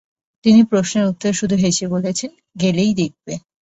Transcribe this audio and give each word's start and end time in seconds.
তিনি 0.45 0.61
প্রশ্নের 0.63 1.05
উত্তরে 1.05 1.33
শুধু 1.33 1.55
হেসে 1.55 1.85
বলেছেন, 1.87 2.31
গেলেই 2.61 2.91
দেখবে। 2.93 3.33